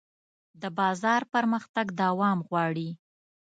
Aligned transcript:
د 0.61 0.63
بازار 0.79 1.21
پرمختګ 1.33 1.85
دوام 2.01 2.37
غواړي. 2.47 2.89